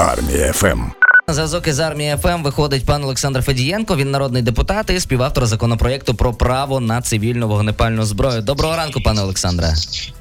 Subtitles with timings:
[0.00, 0.80] Армія FM.
[1.28, 3.96] На зв'язок із армії FM виходить пан Олександр Федієнко.
[3.96, 8.42] Він народний депутат і співавтор законопроекту про право на цивільну вогнепальну зброю.
[8.42, 9.74] Доброго ранку, пане Олександре.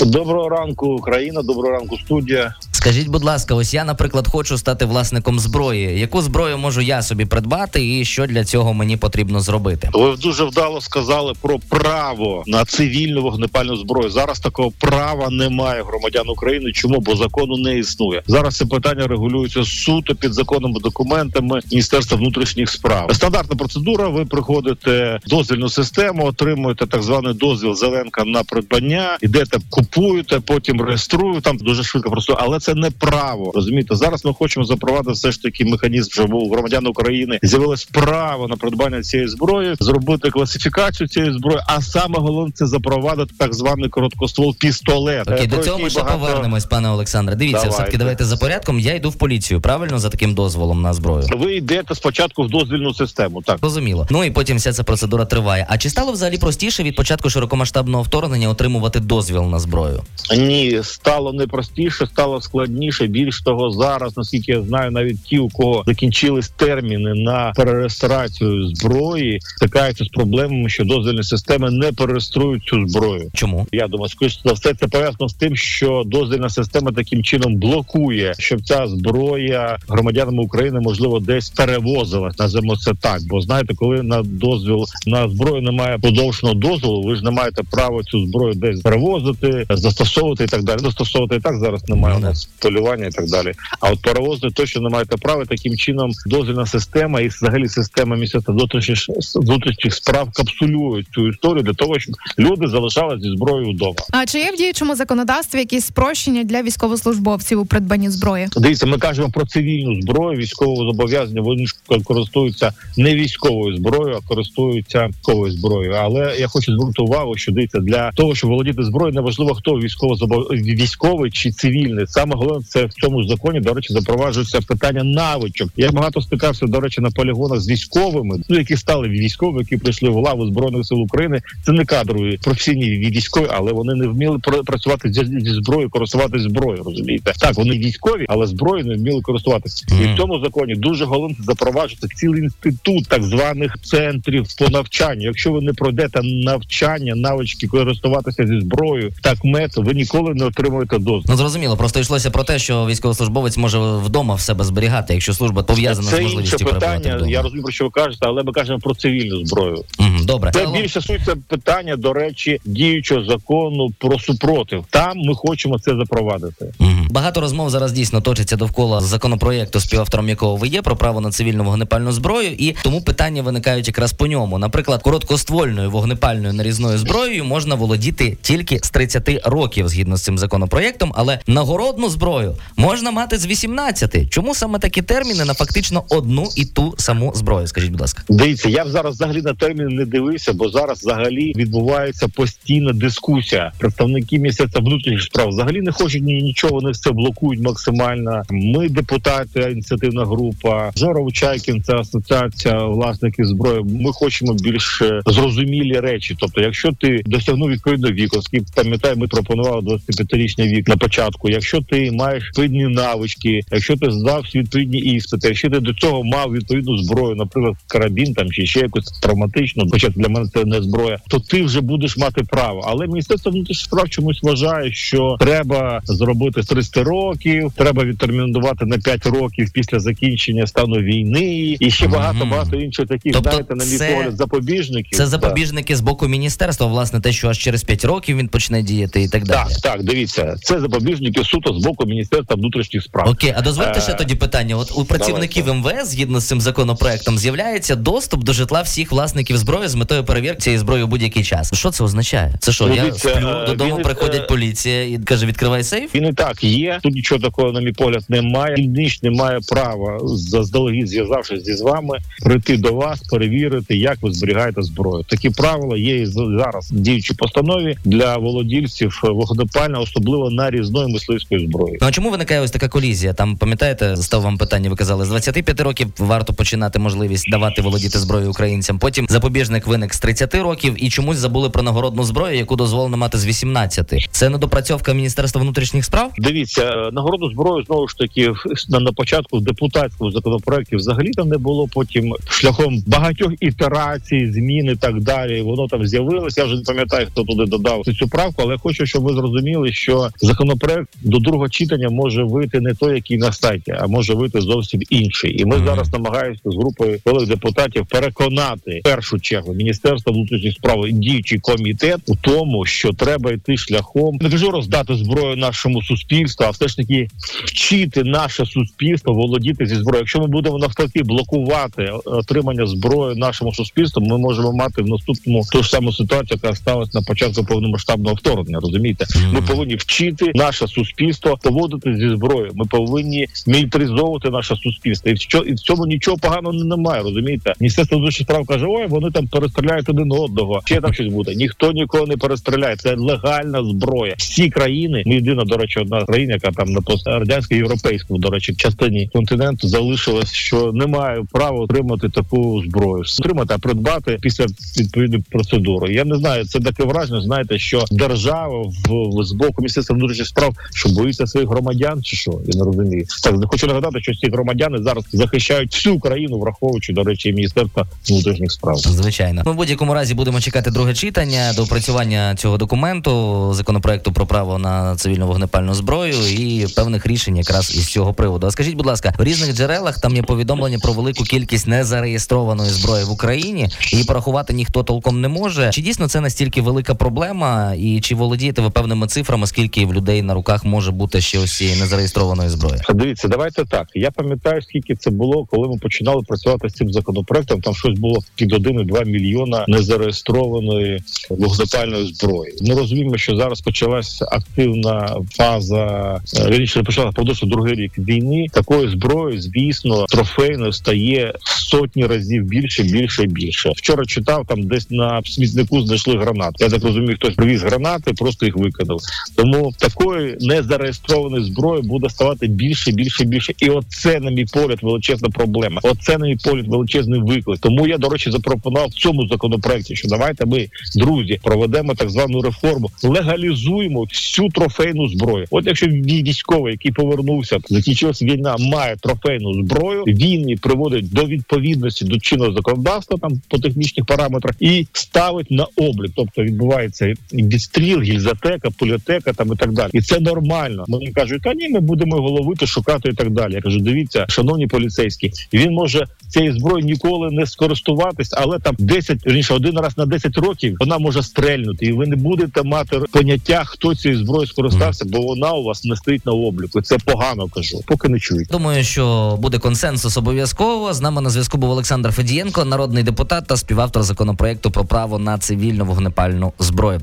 [0.00, 1.42] Доброго ранку, Україна.
[1.42, 2.54] Доброго ранку, студія.
[2.84, 6.00] Скажіть, будь ласка, ось я, наприклад, хочу стати власником зброї.
[6.00, 9.90] Яку зброю можу я собі придбати, і що для цього мені потрібно зробити?
[9.92, 14.10] Ви дуже вдало сказали про право на цивільну вогнепальну зброю.
[14.10, 16.72] Зараз такого права немає громадян України.
[16.72, 17.00] Чому?
[17.00, 18.22] Бо закону не існує.
[18.26, 23.10] Зараз це питання регулюється суто підзаконними документами Міністерства внутрішніх справ.
[23.14, 24.08] Стандартна процедура.
[24.08, 30.80] Ви приходите в дозвільну систему, отримуєте так званий дозвіл зеленка на придбання, ідете, купуєте, потім
[30.80, 31.40] реєструєте.
[31.40, 33.52] Там дуже швидко просто, але це не право.
[33.54, 38.48] Розумієте, зараз ми хочемо запровадити все ж таки механізм, щоб у громадян України з'явилось право
[38.48, 41.58] на придбання цієї зброї, зробити класифікацію цієї зброї.
[41.66, 45.28] А саме головне це запровадити так званий короткоствол пістолет.
[45.28, 47.36] Окей, Е, до цього ми ще багато- повернемось, пане Олександре.
[47.36, 47.74] Дивіться, Давайте.
[47.76, 48.80] все таки давайте за порядком.
[48.80, 51.26] Я йду в поліцію, правильно за таким дозволом на зброю.
[51.36, 53.42] Ви йдете спочатку в дозвільну систему.
[53.42, 54.06] Так Розуміло.
[54.10, 55.66] Ну і потім вся ця процедура триває.
[55.70, 60.02] А чи стало взагалі простіше від початку широкомасштабного вторгнення отримувати дозвіл на зброю?
[60.36, 62.63] ні, стало не простіше, стало складніше.
[63.06, 69.38] Більш того, зараз, наскільки я знаю, навіть ті, у кого закінчились терміни на перереєстрацію зброї,
[69.40, 73.30] стикаються з проблемами, що дозвільні системи не перереєструють цю зброю.
[73.34, 73.66] Чому?
[73.72, 78.34] Я думаю, скоріше за все це пов'язано з тим, що дозвільна система таким чином блокує,
[78.38, 82.38] щоб ця зброя громадянам України можливо десь перевозилась.
[82.38, 83.20] Називаємо це так.
[83.28, 88.02] Бо знаєте, коли на дозвіл на зброю немає подовженого дозволу, ви ж не маєте права
[88.02, 90.78] цю зброю десь перевозити, застосовувати і так далі.
[90.78, 93.52] Застосовувати і так зараз немає у Ну, нас полювання і так далі.
[93.80, 95.44] А от перевозити точно не маєте права.
[95.44, 98.98] Таким чином дозвільна система і взагалі система міністерства внутрішніх
[99.34, 103.94] внутрішніх справ капсулюють цю історію для того, щоб люди залишалися зі зброєю вдома.
[104.10, 108.48] А чи є в діючому законодавстві якісь спрощення для військовослужбовців у придбанні зброї?
[108.56, 111.40] Дивіться, ми кажемо про цивільну зброю, військового зобов'язання.
[111.40, 111.74] Вони ж
[112.04, 115.92] користуються не військовою зброєю, а користуються військовою зброєю.
[115.92, 120.14] Але я хочу звернути увагу, що дивіться, для того, щоб володіти зброєю, неважливо хто військово
[120.52, 122.06] військовий чи цивільний.
[122.06, 123.60] Саме головне це в цьому ж законі.
[123.60, 125.68] До речі, запроваджується питання навичок.
[125.76, 130.08] Я багато стикався до речі на полігонах з військовими, ну які стали військові, які прийшли
[130.10, 131.40] в лаву збройних сил України.
[131.66, 136.84] Це не кадрові професійні військові, але вони не вміли пр- працювати зі, зброєю, користуватися зброєю.
[136.84, 139.86] Розумієте, так вони військові, але зброєю не вміли користуватися.
[140.02, 145.22] І в цьому законі дуже головне запроваджувати цілий інститут так званих центрів по навчанню.
[145.22, 150.98] Якщо ви не пройдете навчання, навички користуватися зі зброєю, так мето, ви ніколи не отримуєте
[150.98, 151.24] дозвіл.
[151.28, 155.62] Ну зрозуміло, просто йшлося про те, що військовослужбовець може вдома в себе зберігати, якщо служба
[155.62, 157.16] пов'язана Це з можливістю перебувати питання.
[157.16, 157.30] вдома.
[157.30, 159.84] Я розумію, про що ви кажете, але ми кажемо про цивільну зброю.
[159.98, 160.50] Мгм, Добре.
[160.54, 164.84] Це Загалом- більше суть це питання, до речі, діючого закону про супротив.
[164.90, 166.72] Там ми хочемо це запровадити.
[166.78, 167.06] Мгм.
[167.10, 171.64] Багато розмов зараз дійсно точиться довкола законопроєкту, співавтором якого ви є про право на цивільну
[171.64, 174.58] вогнепальну зброю, і тому питання виникають якраз по ньому.
[174.58, 181.12] Наприклад, короткоствольною вогнепальною нарізною зброєю можна володіти тільки з 30 років згідно з цим законопроєктом,
[181.16, 184.30] але нагородну зброю можна мати з 18.
[184.30, 187.66] Чому саме такі терміни на фактично одну і ту саму зброю?
[187.66, 188.22] Скажіть, будь ласка.
[188.28, 193.72] Дивіться, я зараз взагалі на термін не дивився, бо зараз взагалі відбувається постійна дискусія.
[193.78, 198.42] Представники міністерства внутрішніх справ взагалі не хочуть ні нічого, вони все блокують максимально.
[198.50, 203.84] Ми депутати, ініціативна група, Жоров Чайкін, це асоціація власників зброї.
[203.84, 206.36] Ми хочемо більш е, зрозумілі речі.
[206.40, 208.40] Тобто, якщо ти досягнув відповідного віку,
[208.74, 211.50] пам'ятаю, ми пропонували 25-річний вік на початку.
[211.50, 216.52] Якщо ти маєш відповідні навички, якщо ти здав відповідні іспити, якщо ти до цього мав
[216.52, 221.18] відповідну зброю, наприклад, карабін там чи ще якусь травматичну, хоча для мене це не зброя,
[221.28, 222.84] то ти вже будеш мати право.
[222.88, 228.98] Але міністерство внутрішніх справ чомусь вважає, що треба зробити з 30 років, треба відтермінувати на
[228.98, 233.84] 5 років після закінчення стану війни, і ще багато багато інших таких, Тобто знаєте, на
[233.84, 235.10] мій це- погляд, запобіжників.
[235.18, 235.28] Це Так.
[235.30, 239.28] запобіжники з боку міністерства, власне, те, що аж через 5 років він почне діяти, і
[239.28, 239.68] так далі.
[239.68, 243.28] Так, так, дивіться, це запобіжники суто з боку міністерства внутрішніх справ.
[243.28, 244.76] Окей, а дозвольте Е, ще тоді питання.
[244.76, 249.88] От у працівників МВС, згідно з цим законопроектом, з'являється доступ до житла всіх власників зброї
[249.88, 251.74] з метою перевірки цієї зброї у будь-який час.
[251.74, 252.54] Що це означає?
[252.58, 252.86] Це що?
[252.86, 256.14] Ну, Я сплю е, додому, приходять е, поліція і каже: відкривай сейф.
[256.14, 256.98] Він і так є.
[257.02, 258.86] Тут нічого такого, на мій погляд, немає.
[258.86, 264.32] Ніч не має права заздалегідь зв'язавшись зі з вами, прийти до вас, перевірити, як ви
[264.32, 265.24] зберігаєте зброю.
[265.28, 271.83] Такі правила є і зараз в діючій постанові для володільців вогнепальної, особливо нарізної мисливської зброї.
[271.84, 271.98] Зброї.
[272.00, 273.32] Ну а чому виникає ось така колізія?
[273.32, 274.90] Там пам'ятаєте, став вам питання.
[274.90, 278.98] Ви казали, з 25 років варто починати можливість давати володіти зброєю українцям.
[278.98, 283.38] Потім запобіжник виник з 30 років і чомусь забули про нагородну зброю, яку дозволено мати
[283.38, 284.28] з 18.
[284.30, 286.32] Це недопрацьовка міністерства внутрішніх справ.
[286.38, 288.52] Дивіться, нагороду зброю знову ж таки
[288.88, 291.88] на, на початку в депутатському законопроекті взагалі там не було.
[291.94, 295.62] Потім шляхом багатьох ітерацій, змін і так далі.
[295.62, 296.60] Воно там з'явилося.
[296.60, 300.28] Я вже не пам'ятаю, хто туди додав цю правку, але хочу, щоб ви зрозуміли, що
[300.40, 305.00] законопроект до другого читання може вийти не той, який на сайті, а може вийти зовсім
[305.10, 305.60] інший.
[305.60, 305.86] І ми Мгм.
[305.86, 311.58] зараз намагаємося з групою колег депутатів переконати в першу чергу міністерство внутрішніх справ і діючий
[311.58, 316.88] комітет у тому, що треба йти шляхом не кажу роздати зброю нашому суспільству, а все
[316.88, 317.28] ж таки
[317.64, 320.20] вчити наше суспільство володіти зі зброєю.
[320.20, 325.82] Якщо ми будемо навпаки блокувати отримання зброї нашому суспільству, ми можемо мати в наступному ту
[325.82, 328.80] ж саму ситуацію, яка сталася на початку повномасштабного вторгнення.
[328.80, 332.70] Розумієте, ми повинні вчити наше суспільство поводити зі зброєю.
[332.74, 335.30] Ми повинні мілітаризовувати наше суспільство.
[335.30, 337.22] І в що і в цьому нічого поганого немає.
[337.22, 340.82] Розумієте, міністерство внутрішніх справ каже, ой, вони там перестріляють один одного.
[340.84, 341.54] Ще там щось буде.
[341.54, 342.96] Ніхто нікого не перестріляє.
[342.96, 344.34] Це легальна зброя.
[344.38, 348.74] Всі країни, ми єдина, до речі, одна країна, яка там на пострадянській європейському, до речі,
[348.74, 353.24] частині континенту залишилась, що не має права отримати таку зброю.
[353.40, 354.66] Отримати, а придбати після
[354.98, 356.14] відповідної процедури.
[356.14, 357.40] Я не знаю, це таке враження.
[357.40, 362.60] Знаєте, що держава в з боку міністерства внутрішніх справ, що боїться своїх громадян, чи що
[362.66, 363.26] я не розумію.
[363.42, 368.06] Так хочу нагадати, що ці громадяни зараз захищають всю країну, враховуючи до речі, і міністерство
[368.28, 368.96] внутрішніх справ.
[368.96, 374.46] Звичайно, ми в будь-якому разі будемо чекати друге читання до опрацювання цього документу законопроекту про
[374.46, 378.66] право на цивільну вогнепальну зброю і певних рішень якраз із цього приводу.
[378.66, 383.24] А скажіть, будь ласка, в різних джерелах там є повідомлення про велику кількість незареєстрованої зброї
[383.24, 383.88] в Україні.
[384.12, 385.90] Її порахувати ніхто толком не може.
[385.92, 390.42] Чи дійсно це настільки велика проблема, і чи володієте ви певними цифрами, скільки в людей
[390.42, 393.00] на руках може бути ще ось цієї незареєстрованої зброї?
[393.14, 394.08] Дивіться, давайте так.
[394.14, 397.80] Я пам'ятаю, скільки це було, коли ми починали працювати з цим законопроектом.
[397.80, 402.74] Там щось було під 1,2 мільйона незареєстрованої вогнепальної зброї.
[402.80, 408.66] Ми розуміємо, що зараз почалася активна фаза е, вірніше, не почала продовжувати другий рік війни.
[408.72, 413.92] Такої зброї, звісно, трофейно стає сотні разів більше, більше і більше.
[413.96, 416.74] Вчора читав там, десь на смітнику знайшли гранат.
[416.78, 419.20] Я так розумію, хтось привіз гранати, просто їх викинув.
[419.56, 423.72] Тому такої незареєстрованої зброї буде ставати більше, більше, більше.
[423.78, 426.00] І оце, на мій погляд, величезна проблема.
[426.04, 427.78] Оце, на мій погляд, величезний виклик.
[427.80, 432.62] Тому я, до речі, запропонував в цьому законопроекті, що давайте ми, друзі, проведемо так звану
[432.62, 435.66] реформу, легалізуємо всю трофейну зброю.
[435.70, 441.44] От якщо вій- військовий, який повернувся, закінчилася війна, має трофейну зброю, він її приводить до
[441.44, 446.32] відповідності до чинного законодавства, там по технічних параметрах, і ставить на облік.
[446.36, 450.10] Тобто відбувається відстріл, гільзотека, пульотека там і так далі.
[450.12, 451.04] І це нормально.
[451.18, 453.74] Мені кажуть, та ні, ми будемо його ловити, шукати і так далі.
[453.74, 459.46] Я кажу, дивіться, шановні поліцейські, він може цією зброєю ніколи не скористуватись, але там 10,
[459.46, 463.82] вірніше, один раз на 10 років вона може стрельнути, і ви не будете мати поняття,
[463.84, 467.02] хто цією зброєю скористався, бо вона у вас не стоїть на обліку.
[467.02, 468.68] Це погано кажу, поки не чують.
[468.68, 471.14] Думаю, що буде консенсус обов'язково.
[471.14, 475.58] З нами на зв'язку був Олександр Федієнко, народний депутат та співавтор законопроекту про право на
[475.58, 477.20] цивільну вогнепальну зброю.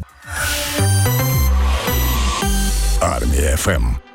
[3.01, 4.10] Армія ФМ.